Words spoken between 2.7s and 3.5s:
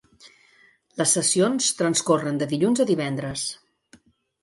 a divendres.